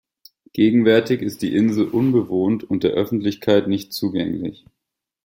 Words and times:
Gegenwärtig 0.53 1.21
ist 1.21 1.43
die 1.43 1.55
Insel 1.55 1.87
unbewohnt 1.87 2.63
und 2.63 2.81
der 2.81 2.89
Öffentlichkeit 2.89 3.67
nicht 3.67 3.93
zugänglich. 3.93 4.65